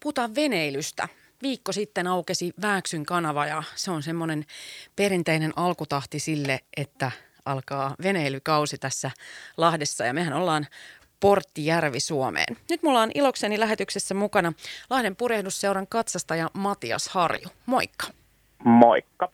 Puhutaan 0.00 0.34
veneilystä. 0.34 1.08
Viikko 1.42 1.72
sitten 1.72 2.06
aukesi 2.06 2.52
Vääksyn 2.62 3.06
kanava 3.06 3.46
ja 3.46 3.62
se 3.74 3.90
on 3.90 4.02
semmoinen 4.02 4.44
perinteinen 4.96 5.52
alkutahti 5.56 6.18
sille, 6.18 6.60
että 6.76 7.10
alkaa 7.44 7.94
veneilykausi 8.02 8.78
tässä 8.78 9.10
Lahdessa 9.56 10.04
ja 10.04 10.14
mehän 10.14 10.32
ollaan 10.32 10.66
portti 11.20 11.66
Järvi 11.66 12.00
Suomeen. 12.00 12.56
Nyt 12.70 12.82
mulla 12.82 13.00
on 13.00 13.10
ilokseni 13.14 13.60
lähetyksessä 13.60 14.14
mukana 14.14 14.52
Lahden 14.90 15.16
purjehdusseuran 15.16 15.86
katsastaja 15.86 16.50
Matias 16.52 17.08
Harju. 17.08 17.48
Moikka. 17.66 18.06
Moikka. 18.64 19.32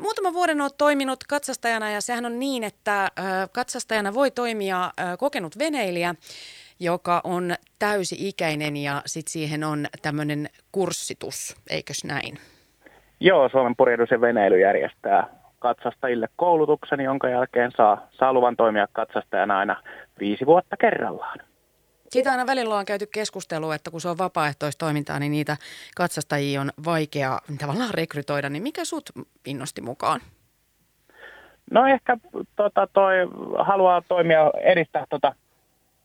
Muutaman 0.00 0.34
vuoden 0.34 0.60
olet 0.60 0.76
toiminut 0.78 1.24
katsastajana 1.24 1.90
ja 1.90 2.00
sehän 2.00 2.26
on 2.26 2.38
niin, 2.38 2.64
että 2.64 3.10
katsastajana 3.52 4.14
voi 4.14 4.30
toimia 4.30 4.92
kokenut 5.18 5.58
veneilijä, 5.58 6.14
joka 6.84 7.20
on 7.24 7.54
täysi-ikäinen 7.78 8.76
ja 8.76 9.02
sitten 9.06 9.32
siihen 9.32 9.64
on 9.64 9.86
tämmöinen 10.02 10.48
kurssitus, 10.72 11.56
eikös 11.70 12.04
näin? 12.04 12.38
Joo, 13.20 13.48
Suomen 13.48 13.76
purjehdus 13.76 14.10
ja 14.10 14.20
veneily 14.20 14.60
järjestää 14.60 15.26
katsastajille 15.58 16.28
koulutuksen, 16.36 17.00
jonka 17.00 17.28
jälkeen 17.28 17.70
saa, 17.76 18.08
saa 18.10 18.32
luvan 18.32 18.56
toimia 18.56 18.86
katsastajana 18.92 19.58
aina 19.58 19.82
viisi 20.20 20.46
vuotta 20.46 20.76
kerrallaan. 20.76 21.38
Siitä 22.10 22.30
aina 22.30 22.46
välillä 22.46 22.74
on 22.74 22.84
käyty 22.84 23.06
keskustelua, 23.06 23.74
että 23.74 23.90
kun 23.90 24.00
se 24.00 24.08
on 24.08 24.18
vapaaehtoistoimintaa, 24.18 25.18
niin 25.18 25.32
niitä 25.32 25.56
katsastajia 25.96 26.60
on 26.60 26.70
vaikea 26.84 27.38
tavallaan 27.60 27.94
rekrytoida. 27.94 28.48
Niin 28.48 28.62
mikä 28.62 28.84
sut 28.84 29.10
innosti 29.46 29.80
mukaan? 29.80 30.20
No 31.70 31.86
ehkä 31.86 32.16
tota, 32.56 32.88
toi 32.92 33.14
haluaa 33.58 34.02
toimia, 34.08 34.50
edistää 34.62 35.06
tota, 35.10 35.34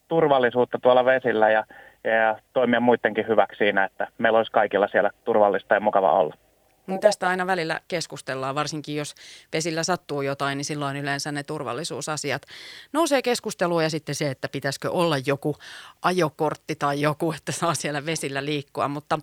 turvallisuutta 0.08 0.80
tuolla 0.82 1.06
vesillä 1.06 1.50
ja, 1.50 1.64
ja 2.04 2.40
toimia 2.54 2.80
muidenkin 2.80 3.28
hyväksi 3.28 3.58
siinä, 3.58 3.84
että 3.84 4.08
meillä 4.18 4.38
olisi 4.38 4.52
kaikilla 4.52 4.88
siellä 4.88 5.10
turvallista 5.24 5.74
ja 5.74 5.80
mukava 5.80 6.12
olla. 6.12 6.36
Niin 6.88 7.00
tästä 7.00 7.28
aina 7.28 7.48
välillä 7.48 7.82
keskustellaan, 7.88 8.56
varsinkin 8.56 8.96
jos 8.96 9.16
vesillä 9.54 9.84
sattuu 9.84 10.22
jotain, 10.22 10.58
niin 10.58 10.66
silloin 10.66 10.98
yleensä 10.98 11.32
ne 11.32 11.44
turvallisuusasiat 11.44 12.42
nousee 12.94 13.22
keskusteluun 13.22 13.84
ja 13.84 13.90
sitten 13.90 14.16
se, 14.16 14.30
että 14.30 14.50
pitäisikö 14.50 14.92
olla 14.92 15.18
joku 15.18 15.56
ajokortti 16.02 16.76
tai 16.76 17.02
joku, 17.02 17.32
että 17.38 17.52
saa 17.52 17.74
siellä 17.74 18.06
vesillä 18.06 18.46
liikkua. 18.46 18.88
Mutta 18.88 19.20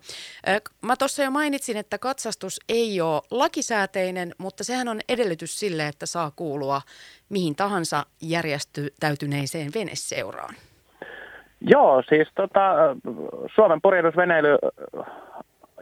äh, 0.48 0.60
mä 0.80 0.96
tuossa 0.96 1.22
jo 1.22 1.30
mainitsin, 1.30 1.76
että 1.76 1.98
katsastus 1.98 2.60
ei 2.68 3.00
ole 3.00 3.22
lakisääteinen, 3.30 4.34
mutta 4.38 4.64
sehän 4.64 4.88
on 4.88 5.00
edellytys 5.08 5.60
sille, 5.60 5.88
että 5.88 6.06
saa 6.06 6.32
kuulua 6.36 6.82
mihin 7.28 7.56
tahansa 7.56 8.06
järjestäytyneeseen 8.20 9.70
veneseuraan. 9.74 10.54
Joo, 11.66 12.02
siis 12.08 12.28
tota, 12.34 12.74
Suomen 13.54 13.80
purjehdusveneily 13.82 14.58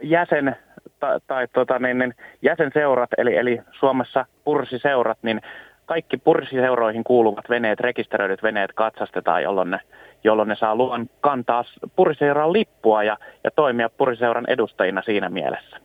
jäsen 0.01 0.55
tai, 0.99 1.19
tai 1.27 1.47
tota, 1.47 1.79
niin, 1.79 1.97
niin, 1.97 2.13
jäsenseurat, 2.41 3.09
eli, 3.17 3.35
eli 3.35 3.61
Suomessa 3.79 4.25
pursiseurat, 4.43 5.17
niin 5.21 5.41
kaikki 5.85 6.17
pursiseuroihin 6.17 7.03
kuuluvat 7.03 7.49
veneet, 7.49 7.79
rekisteröidyt 7.79 8.43
veneet 8.43 8.73
katsastetaan, 8.73 9.43
jolloin 9.43 9.71
ne, 9.71 9.79
jolloin 10.23 10.49
ne 10.49 10.55
saa 10.55 10.75
luvan 10.75 11.09
kantaa 11.21 11.63
pursiseuran 11.95 12.53
lippua 12.53 13.03
ja, 13.03 13.17
ja 13.43 13.51
toimia 13.51 13.89
pursiseuran 13.89 14.45
edustajina 14.47 15.01
siinä 15.01 15.29
mielessä. 15.29 15.77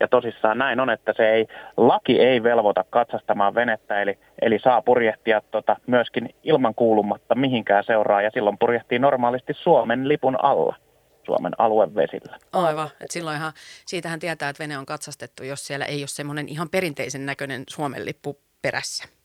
Ja 0.00 0.08
tosissaan 0.08 0.58
näin 0.58 0.80
on, 0.80 0.90
että 0.90 1.14
se 1.16 1.30
ei, 1.30 1.46
laki 1.76 2.20
ei 2.20 2.42
velvoita 2.42 2.84
katsastamaan 2.90 3.54
venettä, 3.54 4.02
eli, 4.02 4.18
eli 4.42 4.58
saa 4.58 4.82
purjehtia 4.82 5.40
tota, 5.50 5.76
myöskin 5.86 6.34
ilman 6.42 6.74
kuulumatta 6.74 7.34
mihinkään 7.34 7.84
seuraa, 7.84 8.22
ja 8.22 8.30
silloin 8.34 8.58
purjehtii 8.58 8.98
normaalisti 8.98 9.54
Suomen 9.54 10.08
lipun 10.08 10.44
alla. 10.44 10.76
Suomen 11.26 11.52
aluevesillä. 11.58 12.36
Aivan, 12.52 12.86
että 12.86 13.12
silloinhan 13.12 13.52
siitähän 13.86 14.20
tietää, 14.20 14.48
että 14.48 14.62
vene 14.62 14.78
on 14.78 14.86
katsastettu, 14.86 15.44
jos 15.44 15.66
siellä 15.66 15.84
ei 15.84 16.00
ole 16.00 16.06
semmoinen 16.06 16.48
ihan 16.48 16.68
perinteisen 16.68 17.26
näköinen 17.26 17.62
Suomen 17.68 18.04
lippu 18.04 18.40
perässä. 18.62 19.17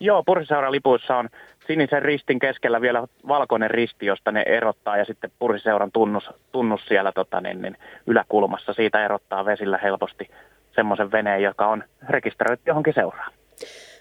Joo, 0.00 0.22
Pursiseuran 0.22 0.72
lipuissa 0.72 1.16
on 1.16 1.28
sinisen 1.66 2.02
ristin 2.02 2.38
keskellä 2.38 2.80
vielä 2.80 3.06
valkoinen 3.28 3.70
risti, 3.70 4.06
josta 4.06 4.32
ne 4.32 4.42
erottaa 4.46 4.96
ja 4.96 5.04
sitten 5.04 5.30
Pursiseuran 5.38 5.92
tunnus, 5.92 6.30
tunnus 6.52 6.86
siellä 6.86 7.12
tota, 7.12 7.40
niin, 7.40 7.62
niin, 7.62 7.76
yläkulmassa. 8.06 8.72
Siitä 8.72 9.04
erottaa 9.04 9.44
vesillä 9.44 9.78
helposti 9.82 10.30
semmoisen 10.74 11.12
veneen, 11.12 11.42
joka 11.42 11.66
on 11.66 11.84
rekisteröity 12.08 12.62
johonkin 12.66 12.94
seuraan. 12.94 13.32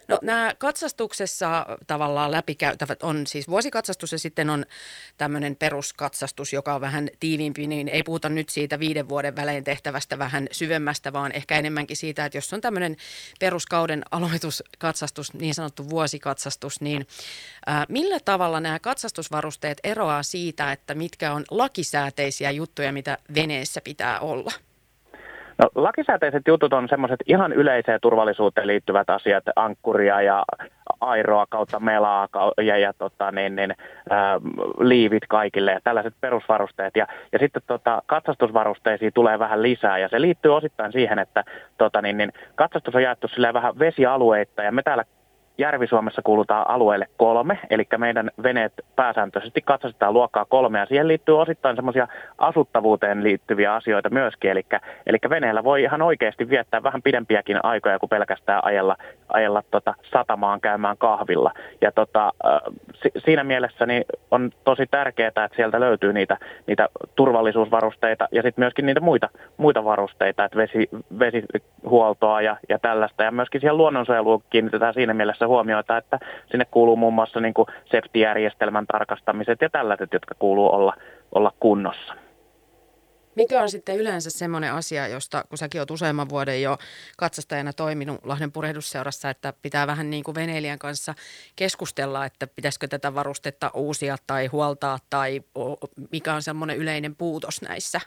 No 0.08 0.20
nämä 0.22 0.54
katsastuksessa 0.58 1.66
tavallaan 1.88 2.32
läpikäytävät 2.32 3.04
on 3.04 3.28
siis 3.28 3.48
vuosikatsastus 3.48 4.12
ja 4.12 4.20
sitten 4.20 4.50
on 4.50 4.66
tämmöinen 5.18 5.56
peruskatsastus, 5.56 6.54
joka 6.54 6.76
on 6.76 6.82
vähän 6.82 7.10
tiiviimpi, 7.20 7.68
niin 7.68 7.88
ei 7.88 8.04
puhuta 8.04 8.30
nyt 8.30 8.50
siitä 8.50 8.80
viiden 8.80 9.10
vuoden 9.10 9.36
välein 9.36 9.64
tehtävästä 9.64 10.20
vähän 10.20 10.48
syvemmästä, 10.52 11.14
vaan 11.14 11.32
ehkä 11.32 11.58
enemmänkin 11.58 11.98
siitä, 11.98 12.26
että 12.26 12.38
jos 12.38 12.54
on 12.54 12.62
tämmöinen 12.62 12.98
peruskauden 13.40 14.04
aloituskatsastus, 14.12 15.34
niin 15.34 15.54
sanottu 15.54 15.90
vuosikatsastus, 15.90 16.82
niin 16.82 17.08
ää, 17.66 17.86
millä 17.90 18.20
tavalla 18.20 18.60
nämä 18.60 18.80
katsastusvarusteet 18.80 19.78
eroaa 19.84 20.24
siitä, 20.24 20.72
että 20.72 20.96
mitkä 20.96 21.34
on 21.34 21.46
lakisääteisiä 21.52 22.52
juttuja, 22.52 22.94
mitä 22.94 23.18
veneessä 23.36 23.82
pitää 23.82 24.20
olla? 24.20 24.52
No, 25.58 25.70
lakisääteiset 25.76 26.48
jutut 26.48 26.74
on 26.74 26.90
semmoiset 26.90 27.20
ihan 27.26 27.54
yleiseen 27.54 28.00
turvallisuuteen 28.02 28.68
liittyvät 28.68 29.10
asiat, 29.10 29.44
ankkuria 29.56 30.22
ja 30.22 30.44
airoa 31.02 31.46
kautta 31.50 31.80
melaa 31.80 32.28
ja, 32.62 32.78
ja 32.78 32.94
tota, 32.94 33.32
niin, 33.32 33.56
niin, 33.56 33.76
ää, 34.10 34.40
liivit 34.80 35.24
kaikille 35.30 35.72
ja 35.72 35.80
tällaiset 35.84 36.14
perusvarusteet. 36.22 36.96
Ja, 36.96 37.08
ja 37.32 37.40
sitten 37.40 37.62
tota, 37.68 38.02
katsastusvarusteisiin 38.06 39.14
tulee 39.14 39.40
vähän 39.40 39.62
lisää 39.62 39.98
ja 39.98 40.10
se 40.10 40.22
liittyy 40.22 40.56
osittain 40.56 40.92
siihen, 40.92 41.20
että 41.20 41.44
tota, 41.78 42.02
niin, 42.02 42.18
niin, 42.18 42.34
katsastus 42.56 42.96
on 42.96 43.04
jaettu 43.04 43.28
vähän 43.54 43.80
vesialueita 43.80 44.64
ja 44.64 44.72
me 44.72 44.84
täällä 44.84 45.04
Järvi-Suomessa 45.58 46.22
kuulutaan 46.22 46.70
alueelle 46.70 47.08
kolme, 47.18 47.60
eli 47.70 47.88
meidän 47.98 48.32
veneet 48.44 48.74
pääsääntöisesti 48.96 49.62
katsastetaan 49.62 50.14
luokkaa 50.14 50.46
kolme, 50.46 50.80
ja 50.80 50.86
siihen 50.86 51.08
liittyy 51.08 51.40
osittain 51.40 51.76
semmoisia 51.76 52.08
asuttavuuteen 52.38 53.24
liittyviä 53.24 53.74
asioita 53.74 54.10
myöskin, 54.10 54.52
eli, 54.52 54.66
eli 55.06 55.18
veneellä 55.30 55.64
voi 55.64 55.84
ihan 55.84 56.02
oikeasti 56.02 56.50
viettää 56.50 56.84
vähän 56.84 57.02
pidempiäkin 57.02 57.66
aikoja 57.66 58.00
kuin 58.00 58.10
pelkästään 58.10 58.66
ajella, 58.66 58.96
ajella 59.30 59.64
tota, 59.72 59.94
satamaan 60.12 60.62
käymään 60.62 60.98
kahvilla. 60.98 61.52
Ja 61.82 61.92
tota, 61.92 62.34
siinä 63.18 63.44
mielessä 63.44 63.86
niin 63.86 64.06
on 64.32 64.52
tosi 64.64 64.86
tärkeää, 64.92 65.28
että 65.28 65.50
sieltä 65.56 65.80
löytyy 65.80 66.14
niitä, 66.14 66.38
niitä 66.68 66.90
turvallisuusvarusteita 67.16 68.28
ja 68.32 68.42
sitten 68.42 68.62
myöskin 68.62 68.86
niitä 68.86 69.00
muita, 69.00 69.30
muita 69.58 69.84
varusteita, 69.84 70.46
että 70.46 70.58
vesi, 70.58 70.90
vesihuoltoa 71.20 72.42
ja, 72.42 72.58
ja 72.70 72.80
tällaista, 72.80 73.24
ja 73.24 73.32
myöskin 73.32 73.62
siihen 73.62 73.78
luonnonsuojeluun 73.78 74.44
kiinnitetään 74.50 74.94
siinä 74.94 75.14
mielessä 75.14 75.48
huomiota, 75.48 75.98
että 75.98 76.20
sinne 76.52 76.66
kuuluu 76.72 76.96
muun 76.96 77.14
muassa 77.14 77.40
niin 77.40 77.54
kuin 77.54 77.68
SEFTI-järjestelmän 77.86 78.86
tarkastamiset 78.88 79.62
ja 79.62 79.70
tällaiset, 79.70 80.14
jotka 80.14 80.36
kuuluu 80.40 80.74
olla, 80.74 80.94
olla 81.32 81.52
kunnossa. 81.60 82.27
Mikä 83.38 83.62
on 83.62 83.72
sitten 83.72 83.98
yleensä 83.98 84.30
semmoinen 84.30 84.74
asia, 84.74 85.08
josta 85.08 85.44
kun 85.50 85.58
säkin 85.58 85.82
olet 85.82 85.92
useamman 85.92 86.30
vuoden 86.30 86.62
jo 86.62 86.78
katsastajana 87.18 87.74
toiminut 87.74 88.26
Lahden 88.26 88.52
purehdusseurassa, 88.52 89.30
että 89.30 89.54
pitää 89.62 89.88
vähän 89.88 90.10
niin 90.10 90.24
kuin 90.24 90.36
veneilijän 90.36 90.80
kanssa 90.80 91.16
keskustella, 91.56 92.26
että 92.26 92.48
pitäisikö 92.48 92.88
tätä 92.88 93.16
varustetta 93.16 93.72
uusia 93.74 94.18
tai 94.28 94.48
huoltaa 94.48 95.00
tai 95.10 95.42
mikä 96.12 96.34
on 96.34 96.44
semmoinen 96.44 96.78
yleinen 96.78 97.16
puutos 97.16 97.62
näissä? 97.62 98.02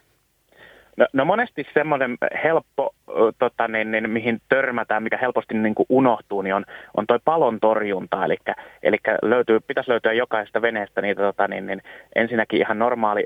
No, 0.97 1.07
no 1.13 1.25
monesti 1.25 1.67
semmoinen 1.73 2.17
helppo, 2.43 2.95
tota, 3.39 3.67
niin, 3.67 3.91
niin, 3.91 4.09
mihin 4.09 4.41
törmätään, 4.49 5.03
mikä 5.03 5.17
helposti 5.17 5.53
niin 5.53 5.75
kuin 5.75 5.85
unohtuu, 5.89 6.41
niin 6.41 6.55
on, 6.55 6.65
on 6.97 7.07
toi 7.07 7.19
palon 7.25 7.59
torjunta. 7.59 8.25
Eli, 8.25 8.37
eli 8.83 8.97
löytyy, 9.21 9.59
pitäisi 9.59 9.89
löytyä 9.89 10.13
jokaisesta 10.13 10.61
veneestä 10.61 11.01
niitä 11.01 11.21
tota, 11.21 11.47
niin, 11.47 11.65
niin, 11.65 11.81
ensinnäkin 12.15 12.59
ihan 12.59 12.79
normaali 12.79 13.23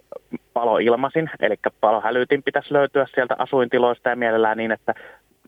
paloilmasin, 0.53 1.29
eli 1.39 1.55
palohälytin 1.81 2.43
pitäisi 2.43 2.73
löytyä 2.73 3.05
sieltä 3.13 3.35
asuintiloista 3.37 4.09
ja 4.09 4.15
mielellään 4.15 4.57
niin, 4.57 4.71
että 4.71 4.93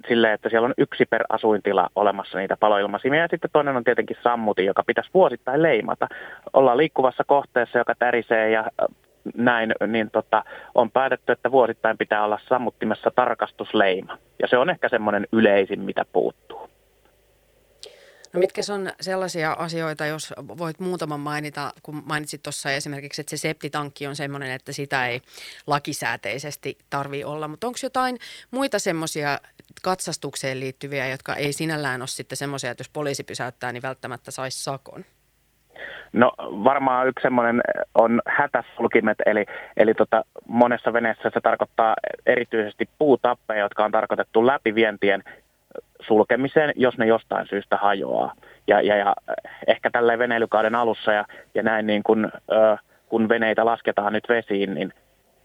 silleen, 0.07 0.33
että 0.33 0.49
siellä 0.49 0.65
on 0.65 0.73
yksi 0.77 1.05
per 1.05 1.23
asuintila 1.29 1.89
olemassa 1.95 2.37
niitä 2.37 2.57
paloilmasimia. 2.59 3.21
Ja 3.21 3.27
sitten 3.27 3.49
toinen 3.53 3.75
on 3.75 3.83
tietenkin 3.83 4.17
sammutin, 4.23 4.65
joka 4.65 4.83
pitäisi 4.87 5.09
vuosittain 5.13 5.61
leimata. 5.61 6.07
Ollaan 6.53 6.77
liikkuvassa 6.77 7.23
kohteessa, 7.27 7.77
joka 7.77 7.93
tärisee 7.99 8.49
ja 8.49 8.65
näin, 9.35 9.73
niin 9.87 10.11
tota, 10.11 10.43
on 10.75 10.91
päätetty, 10.91 11.31
että 11.31 11.51
vuosittain 11.51 11.97
pitää 11.97 12.23
olla 12.23 12.39
sammuttimessa 12.49 13.11
tarkastusleima. 13.15 14.17
Ja 14.41 14.47
se 14.47 14.57
on 14.57 14.69
ehkä 14.69 14.89
semmoinen 14.89 15.27
yleisin, 15.31 15.79
mitä 15.79 16.05
puuttuu. 16.13 16.69
No 18.33 18.39
mitkä 18.39 18.61
on 18.73 18.91
sellaisia 19.01 19.51
asioita, 19.51 20.05
jos 20.05 20.33
voit 20.37 20.79
muutaman 20.79 21.19
mainita, 21.19 21.71
kun 21.83 22.03
mainitsit 22.05 22.43
tuossa 22.43 22.71
esimerkiksi, 22.71 23.21
että 23.21 23.29
se 23.29 23.37
septitankki 23.37 24.07
on 24.07 24.15
semmoinen, 24.15 24.51
että 24.51 24.71
sitä 24.71 25.07
ei 25.07 25.21
lakisääteisesti 25.67 26.77
tarvi 26.89 27.23
olla, 27.23 27.47
mutta 27.47 27.67
onko 27.67 27.79
jotain 27.83 28.17
muita 28.51 28.79
semmoisia 28.79 29.39
katsastukseen 29.81 30.59
liittyviä, 30.59 31.07
jotka 31.07 31.35
ei 31.35 31.53
sinällään 31.53 32.01
ole 32.01 32.07
sitten 32.07 32.37
semmoisia, 32.37 32.71
että 32.71 32.81
jos 32.81 32.89
poliisi 32.89 33.23
pysäyttää, 33.23 33.71
niin 33.71 33.83
välttämättä 33.83 34.31
saisi 34.31 34.63
sakon? 34.63 35.05
No 36.13 36.31
varmaan 36.39 37.07
yksi 37.07 37.21
semmoinen 37.21 37.61
on 37.95 38.21
hätäsulkimet, 38.27 39.17
eli, 39.25 39.45
eli 39.77 39.93
tota, 39.93 40.23
monessa 40.47 40.93
veneessä 40.93 41.31
se 41.33 41.41
tarkoittaa 41.41 41.95
erityisesti 42.25 42.89
puutappeja, 42.97 43.59
jotka 43.59 43.85
on 43.85 43.91
tarkoitettu 43.91 44.47
läpivientien 44.47 45.23
sulkemiseen, 46.01 46.73
jos 46.75 46.97
ne 46.97 47.05
jostain 47.05 47.47
syystä 47.47 47.77
hajoaa. 47.77 48.33
Ja, 48.67 48.81
ja, 48.81 48.95
ja 48.95 49.15
ehkä 49.67 49.89
tällä 49.89 50.19
veneilykauden 50.19 50.75
alussa 50.75 51.11
ja, 51.11 51.25
ja 51.55 51.63
näin 51.63 51.87
niin 51.87 52.03
kun, 52.03 52.31
ö, 52.51 52.77
kun 53.09 53.29
veneitä 53.29 53.65
lasketaan 53.65 54.13
nyt 54.13 54.29
vesiin, 54.29 54.73
niin 54.73 54.93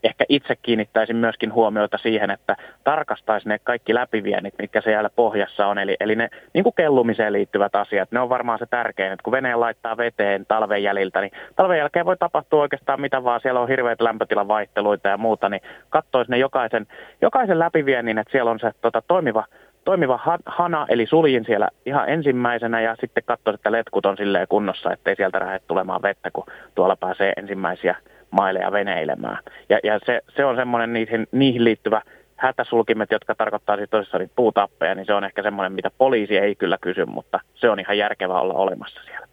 ehkä 0.03 0.25
itse 0.29 0.57
kiinnittäisin 0.57 1.17
myöskin 1.17 1.53
huomiota 1.53 1.99
siihen, 1.99 2.31
että 2.31 2.57
tarkastaisi 2.85 3.49
ne 3.49 3.59
kaikki 3.59 3.95
läpiviennit, 3.95 4.55
mitkä 4.59 4.81
siellä 4.81 5.11
pohjassa 5.11 5.67
on. 5.67 5.79
Eli, 5.79 5.97
eli 6.01 6.17
ne 6.17 6.29
niin 6.55 6.65
kuin 6.65 6.75
kellumiseen 6.75 7.33
liittyvät 7.33 7.75
asiat, 7.75 8.13
ne 8.13 8.21
on 8.21 8.29
varmaan 8.29 8.59
se 8.59 8.67
tärkein, 8.71 9.13
että 9.13 9.23
kun 9.23 9.33
veneen 9.33 9.61
laittaa 9.61 9.97
veteen 9.97 10.47
talven 10.47 10.83
jäljiltä, 10.83 11.21
niin 11.21 11.33
talven 11.57 11.79
jälkeen 11.79 12.07
voi 12.07 12.17
tapahtua 12.17 12.63
oikeastaan 12.63 13.01
mitä 13.01 13.25
vaan, 13.25 13.41
siellä 13.41 13.61
on 13.61 13.69
hirveitä 13.69 14.05
lämpötilan 14.05 14.49
vaihteluita 14.49 15.09
ja 15.09 15.17
muuta, 15.17 15.49
niin 15.49 15.63
katsoisi 15.91 16.31
ne 16.31 16.39
jokaisen, 16.39 16.87
jokaisen 17.21 17.59
läpiviennin, 17.59 18.19
että 18.19 18.33
siellä 18.33 18.51
on 18.51 18.61
se 18.61 18.71
tota, 18.81 19.03
toimiva 19.09 19.45
toimiva 19.85 20.21
hana, 20.47 20.87
eli 20.89 21.07
suljin 21.07 21.45
siellä 21.45 21.69
ihan 21.87 22.09
ensimmäisenä 22.09 22.81
ja 22.81 22.97
sitten 23.01 23.23
katsoin, 23.27 23.55
että 23.55 23.73
letkut 23.73 24.07
on 24.07 24.17
silleen 24.17 24.49
kunnossa, 24.49 24.93
ettei 24.93 25.17
sieltä 25.17 25.41
lähde 25.41 25.59
tulemaan 25.59 26.03
vettä, 26.03 26.31
kun 26.33 26.47
tuolla 26.75 26.97
pääsee 26.97 27.33
ensimmäisiä 27.37 27.97
maileja 28.33 28.73
veneilemään. 28.73 29.39
Ja, 29.69 29.79
ja 29.85 30.01
se, 30.07 30.21
se 30.37 30.45
on 30.45 30.57
semmoinen 30.57 30.93
niihin, 30.93 31.27
niihin 31.33 31.65
liittyvä 31.65 32.03
hätäsulkimet, 32.37 33.11
jotka 33.11 33.35
tarkoittaa 33.35 33.77
siis 33.77 33.91
tosissaan 33.91 34.31
puutappeja, 34.37 34.95
niin 34.95 35.07
se 35.07 35.15
on 35.15 35.25
ehkä 35.25 35.43
semmoinen, 35.43 35.73
mitä 35.73 35.91
poliisi 35.99 36.39
ei 36.39 36.55
kyllä 36.55 36.79
kysy, 36.81 37.05
mutta 37.05 37.41
se 37.55 37.71
on 37.71 37.81
ihan 37.81 37.99
järkevää 37.99 38.41
olla 38.41 38.55
olemassa 38.55 39.01
siellä. 39.05 39.27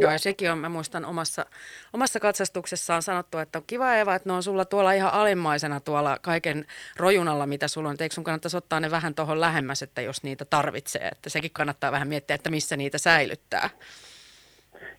Joo, 0.00 0.12
ja 0.12 0.18
sekin 0.18 0.52
on, 0.52 0.58
mä 0.58 0.68
muistan 0.68 1.04
omassa, 1.04 1.46
omassa 1.92 2.20
katsastuksessaan 2.20 3.02
sanottu, 3.02 3.38
että 3.38 3.58
on 3.58 3.64
kiva 3.66 3.94
Eva, 3.94 4.14
että 4.14 4.28
ne 4.28 4.32
on 4.32 4.42
sulla 4.42 4.64
tuolla 4.64 4.92
ihan 4.92 5.12
alimmaisena 5.12 5.80
tuolla 5.80 6.18
kaiken 6.22 6.64
rojunalla, 6.96 7.46
mitä 7.46 7.68
sulla 7.68 7.88
on. 7.88 7.96
Eikö 8.00 8.14
sun 8.14 8.24
kannattaisi 8.24 8.56
ottaa 8.56 8.80
ne 8.80 8.90
vähän 8.90 9.14
tuohon 9.14 9.40
lähemmäs, 9.40 9.82
että 9.82 10.02
jos 10.02 10.22
niitä 10.22 10.44
tarvitsee, 10.44 11.08
että 11.12 11.30
sekin 11.30 11.50
kannattaa 11.52 11.92
vähän 11.92 12.08
miettiä, 12.08 12.34
että 12.34 12.50
missä 12.50 12.76
niitä 12.76 12.98
säilyttää. 12.98 13.70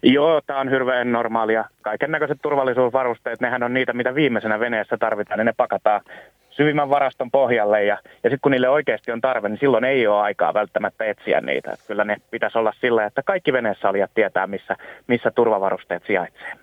Joo, 0.03 0.41
tämä 0.41 0.59
on 0.59 0.69
hirveän 0.69 1.11
normaalia. 1.11 1.65
Kaiken 1.81 2.11
näköiset 2.11 2.37
turvallisuusvarusteet, 2.41 3.41
nehän 3.41 3.63
on 3.63 3.73
niitä, 3.73 3.93
mitä 3.93 4.15
viimeisenä 4.15 4.59
veneessä 4.59 4.97
tarvitaan, 4.97 5.37
niin 5.37 5.45
ne 5.45 5.53
pakataan 5.57 6.01
syvimmän 6.49 6.89
varaston 6.89 7.31
pohjalle 7.31 7.83
ja, 7.83 7.97
ja 8.03 8.29
sitten 8.29 8.39
kun 8.41 8.51
niille 8.51 8.69
oikeasti 8.69 9.11
on 9.11 9.21
tarve, 9.21 9.49
niin 9.49 9.59
silloin 9.59 9.83
ei 9.83 10.07
ole 10.07 10.21
aikaa 10.21 10.53
välttämättä 10.53 11.05
etsiä 11.05 11.41
niitä. 11.41 11.71
Että 11.71 11.85
kyllä 11.87 12.03
ne 12.03 12.17
pitäisi 12.31 12.57
olla 12.57 12.73
sillä, 12.81 13.05
että 13.05 13.23
kaikki 13.23 13.53
veneessä 13.53 13.89
olijat 13.89 14.11
tietää, 14.13 14.47
missä, 14.47 14.75
missä 15.07 15.31
turvavarusteet 15.31 16.03
sijaitsee. 16.07 16.53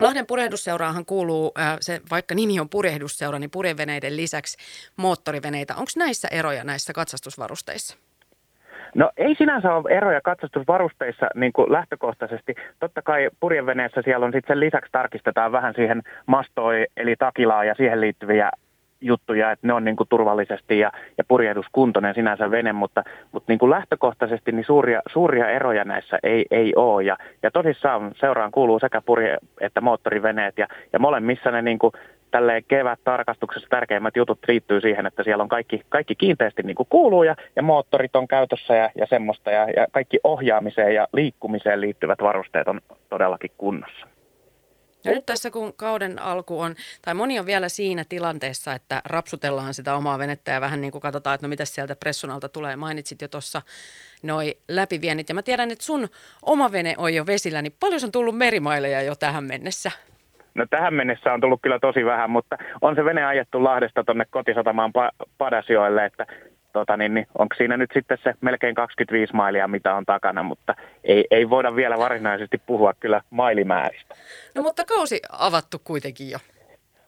Lahden 0.00 0.26
purjehdusseuraahan 0.26 1.06
kuuluu, 1.06 1.52
äh, 1.58 1.76
se, 1.80 2.00
vaikka 2.10 2.34
nimi 2.34 2.60
on 2.60 2.68
purjehdusseura, 2.68 3.38
niin 3.38 3.50
purjeveneiden 3.50 4.16
lisäksi 4.16 4.56
moottoriveneitä. 4.96 5.74
Onko 5.74 5.90
näissä 5.96 6.28
eroja 6.30 6.64
näissä 6.64 6.92
katsastusvarusteissa? 6.92 7.96
No 8.94 9.10
ei 9.16 9.34
sinänsä 9.34 9.74
ole 9.74 9.96
eroja 9.96 10.20
katsastusvarusteissa 10.20 11.26
niin 11.34 11.52
kuin 11.52 11.72
lähtökohtaisesti. 11.72 12.54
Totta 12.80 13.02
kai 13.02 13.30
purjeveneessä 13.40 14.02
siellä 14.02 14.26
on 14.26 14.32
sitten 14.32 14.54
sen 14.54 14.60
lisäksi 14.60 14.92
tarkistetaan 14.92 15.52
vähän 15.52 15.74
siihen 15.74 16.02
mastooi 16.26 16.86
eli 16.96 17.16
takilaa 17.16 17.64
ja 17.64 17.74
siihen 17.74 18.00
liittyviä 18.00 18.50
juttuja, 19.00 19.52
että 19.52 19.66
ne 19.66 19.72
on 19.72 19.84
niin 19.84 19.96
kuin 19.96 20.08
turvallisesti 20.08 20.78
ja, 20.78 20.92
ja 21.18 21.24
purjehduskuntoinen 21.28 22.14
sinänsä 22.14 22.50
vene, 22.50 22.72
mutta, 22.72 23.04
mutta 23.32 23.52
niin 23.52 23.58
kuin 23.58 23.70
lähtökohtaisesti 23.70 24.52
niin 24.52 24.64
suuria, 24.64 25.02
suuria 25.12 25.50
eroja 25.50 25.84
näissä 25.84 26.18
ei, 26.22 26.46
ei 26.50 26.72
ole. 26.76 27.02
Ja, 27.02 27.16
ja 27.42 27.50
tosissaan 27.50 28.12
seuraan 28.14 28.50
kuuluu 28.50 28.78
sekä 28.78 29.02
purje- 29.06 29.38
että 29.60 29.80
moottoriveneet 29.80 30.58
ja, 30.58 30.66
ja 30.92 30.98
molemmissa 30.98 31.50
ne 31.50 31.62
niin 31.62 31.78
kuin 31.78 31.92
tälleen 32.30 32.64
kevät-tarkastuksessa 32.68 33.68
tärkeimmät 33.68 34.16
jutut 34.16 34.38
liittyy 34.48 34.80
siihen, 34.80 35.06
että 35.06 35.22
siellä 35.24 35.42
on 35.42 35.48
kaikki, 35.48 35.82
kaikki 35.88 36.14
kiinteästi 36.14 36.62
niin 36.62 36.76
kuin 36.76 36.86
kuuluu 36.90 37.22
ja, 37.22 37.36
ja 37.56 37.62
moottorit 37.62 38.16
on 38.16 38.28
käytössä 38.28 38.74
ja, 38.74 38.90
ja 38.94 39.06
semmoista 39.10 39.50
ja, 39.50 39.70
ja 39.70 39.86
kaikki 39.92 40.18
ohjaamiseen 40.24 40.94
ja 40.94 41.08
liikkumiseen 41.12 41.80
liittyvät 41.80 42.18
varusteet 42.22 42.68
on 42.68 42.80
todellakin 43.08 43.50
kunnossa. 43.58 44.06
Ja 45.04 45.12
nyt 45.12 45.26
tässä 45.26 45.50
kun 45.50 45.72
kauden 45.76 46.22
alku 46.22 46.60
on, 46.60 46.74
tai 47.02 47.14
moni 47.14 47.38
on 47.38 47.46
vielä 47.46 47.68
siinä 47.68 48.04
tilanteessa, 48.08 48.74
että 48.74 49.02
rapsutellaan 49.04 49.74
sitä 49.74 49.94
omaa 49.94 50.18
venettä 50.18 50.52
ja 50.52 50.60
vähän 50.60 50.80
niin 50.80 50.92
kuin 50.92 51.02
katsotaan, 51.02 51.34
että 51.34 51.46
no 51.46 51.48
mitä 51.48 51.64
sieltä 51.64 51.96
pressunalta 51.96 52.48
tulee. 52.48 52.76
Mainitsit 52.76 53.22
jo 53.22 53.28
tuossa 53.28 53.62
noi 54.22 54.56
läpiviennit 54.68 55.28
ja 55.28 55.34
mä 55.34 55.42
tiedän, 55.42 55.70
että 55.70 55.84
sun 55.84 56.08
oma 56.42 56.72
vene 56.72 56.94
on 56.98 57.14
jo 57.14 57.26
vesillä, 57.26 57.62
niin 57.62 57.76
paljon 57.80 58.00
on 58.04 58.12
tullut 58.12 58.38
merimaileja 58.38 59.02
jo 59.02 59.14
tähän 59.14 59.44
mennessä? 59.44 59.90
No 60.54 60.66
tähän 60.70 60.94
mennessä 60.94 61.32
on 61.32 61.40
tullut 61.40 61.62
kyllä 61.62 61.78
tosi 61.78 62.04
vähän, 62.04 62.30
mutta 62.30 62.56
on 62.80 62.94
se 62.94 63.04
vene 63.04 63.24
ajettu 63.24 63.64
Lahdesta 63.64 64.04
tuonne 64.04 64.24
kotisatamaan 64.30 64.92
pa- 64.98 65.26
Padasioille, 65.38 66.04
että 66.04 66.26
tota 66.72 66.96
niin, 66.96 67.14
niin 67.14 67.26
onko 67.38 67.54
siinä 67.56 67.76
nyt 67.76 67.90
sitten 67.94 68.18
se 68.24 68.34
melkein 68.40 68.74
25 68.74 69.34
mailia, 69.34 69.68
mitä 69.68 69.94
on 69.94 70.06
takana, 70.06 70.42
mutta 70.42 70.74
ei, 71.04 71.24
ei 71.30 71.50
voida 71.50 71.76
vielä 71.76 71.98
varsinaisesti 71.98 72.58
puhua 72.66 72.94
kyllä 73.00 73.20
mailimääristä. 73.30 74.14
No 74.54 74.62
mutta 74.62 74.84
kausi 74.84 75.20
avattu 75.38 75.78
kuitenkin 75.84 76.30
jo. 76.30 76.38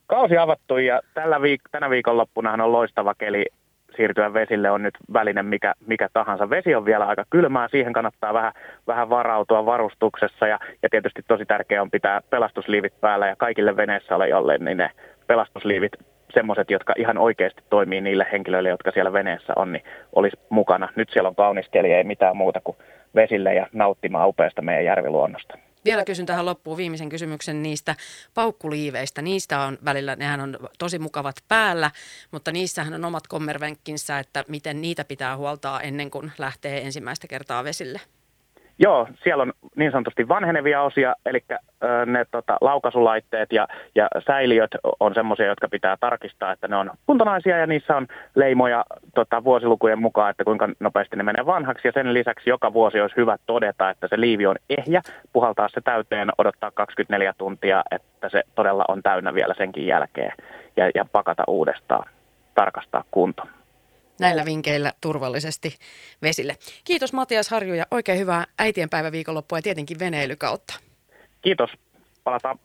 Kausi 0.06 0.36
avattu 0.36 0.78
ja 0.78 1.00
tällä 1.14 1.36
viik- 1.38 1.68
tänä 1.70 1.90
viikonloppunahan 1.90 2.60
on 2.60 2.72
loistava 2.72 3.14
keli 3.14 3.46
siirtyä 3.96 4.34
vesille 4.34 4.70
on 4.70 4.82
nyt 4.82 4.94
väline 5.12 5.42
mikä, 5.42 5.74
mikä 5.86 6.08
tahansa. 6.12 6.50
Vesi 6.50 6.74
on 6.74 6.84
vielä 6.84 7.06
aika 7.06 7.24
kylmää, 7.30 7.68
siihen 7.68 7.92
kannattaa 7.92 8.34
vähän, 8.34 8.52
vähän 8.86 9.10
varautua 9.10 9.66
varustuksessa 9.66 10.46
ja, 10.46 10.58
ja 10.82 10.88
tietysti 10.88 11.22
tosi 11.28 11.44
tärkeää 11.44 11.82
on 11.82 11.90
pitää 11.90 12.20
pelastusliivit 12.30 13.00
päällä 13.00 13.26
ja 13.26 13.36
kaikille 13.36 13.76
veneessä 13.76 14.16
ole 14.16 14.58
niin 14.58 14.78
ne 14.78 14.90
pelastusliivit 15.26 15.92
semmoiset, 16.34 16.70
jotka 16.70 16.94
ihan 16.96 17.18
oikeasti 17.18 17.62
toimii 17.70 18.00
niille 18.00 18.26
henkilöille, 18.32 18.68
jotka 18.68 18.90
siellä 18.90 19.12
veneessä 19.12 19.52
on, 19.56 19.72
niin 19.72 19.84
olisi 20.12 20.36
mukana. 20.48 20.88
Nyt 20.96 21.10
siellä 21.10 21.28
on 21.28 21.34
kaunis 21.34 21.68
keli, 21.68 21.92
ei 21.92 22.04
mitään 22.04 22.36
muuta 22.36 22.60
kuin 22.64 22.76
vesille 23.14 23.54
ja 23.54 23.66
nauttimaan 23.72 24.28
upeasta 24.28 24.62
meidän 24.62 24.84
järviluonnosta. 24.84 25.58
Vielä 25.84 26.04
kysyn 26.04 26.26
tähän 26.26 26.46
loppuun 26.46 26.76
viimeisen 26.76 27.08
kysymyksen 27.08 27.62
niistä 27.62 27.96
paukkuliiveistä. 28.34 29.22
Niistä 29.22 29.60
on 29.60 29.78
välillä, 29.84 30.16
nehän 30.16 30.40
on 30.40 30.58
tosi 30.78 30.98
mukavat 30.98 31.36
päällä, 31.48 31.90
mutta 32.30 32.52
niissähän 32.52 32.94
on 32.94 33.04
omat 33.04 33.26
kommervenkkinsä, 33.26 34.18
että 34.18 34.44
miten 34.48 34.80
niitä 34.80 35.04
pitää 35.04 35.36
huoltaa 35.36 35.80
ennen 35.80 36.10
kuin 36.10 36.32
lähtee 36.38 36.80
ensimmäistä 36.82 37.28
kertaa 37.28 37.64
vesille. 37.64 38.00
Joo, 38.78 39.08
siellä 39.22 39.42
on 39.42 39.52
niin 39.76 39.92
sanotusti 39.92 40.28
vanhenevia 40.28 40.82
osia, 40.82 41.14
eli 41.26 41.44
ne 42.06 42.24
tota, 42.30 42.56
laukaisulaitteet 42.60 43.52
ja, 43.52 43.68
ja 43.94 44.08
säiliöt 44.26 44.70
on 45.00 45.14
semmoisia, 45.14 45.46
jotka 45.46 45.68
pitää 45.68 45.96
tarkistaa, 46.00 46.52
että 46.52 46.68
ne 46.68 46.76
on 46.76 46.90
kuntonaisia 47.06 47.58
ja 47.58 47.66
niissä 47.66 47.96
on 47.96 48.06
leimoja 48.34 48.84
tota, 49.14 49.44
vuosilukujen 49.44 49.98
mukaan, 49.98 50.30
että 50.30 50.44
kuinka 50.44 50.68
nopeasti 50.80 51.16
ne 51.16 51.22
menee 51.22 51.46
vanhaksi. 51.46 51.88
Ja 51.88 51.92
sen 51.92 52.14
lisäksi 52.14 52.50
joka 52.50 52.72
vuosi 52.72 53.00
olisi 53.00 53.16
hyvä 53.16 53.36
todeta, 53.46 53.90
että 53.90 54.08
se 54.08 54.20
liivi 54.20 54.46
on 54.46 54.56
ehjä, 54.70 55.02
puhaltaa 55.32 55.68
se 55.68 55.80
täyteen, 55.80 56.28
odottaa 56.38 56.70
24 56.70 57.34
tuntia, 57.38 57.82
että 57.90 58.28
se 58.28 58.42
todella 58.54 58.84
on 58.88 59.02
täynnä 59.02 59.34
vielä 59.34 59.54
senkin 59.56 59.86
jälkeen 59.86 60.32
ja, 60.76 60.90
ja 60.94 61.04
pakata 61.12 61.44
uudestaan, 61.46 62.10
tarkastaa 62.54 63.04
kunto 63.10 63.42
näillä 64.20 64.44
vinkeillä 64.44 64.92
turvallisesti 65.00 65.76
vesille. 66.22 66.56
Kiitos 66.84 67.12
Matias 67.12 67.48
Harju 67.48 67.74
ja 67.74 67.86
oikein 67.90 68.18
hyvää 68.18 68.46
äitienpäivä 68.58 69.12
viikonloppua 69.12 69.58
ja 69.58 69.62
tietenkin 69.62 69.98
veneilykautta. 69.98 70.74
Kiitos. 71.42 71.70
Palataan. 72.24 72.58